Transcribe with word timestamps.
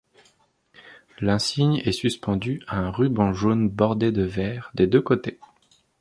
L'insigne 1.19 1.79
est 1.85 1.91
suspendu 1.91 2.63
à 2.65 2.79
un 2.79 2.89
ruban 2.89 3.33
jaune 3.33 3.69
bordé 3.69 4.11
de 4.11 4.23
vert 4.23 4.71
des 4.73 4.87
deux 4.87 4.99
côtés. 5.03 5.39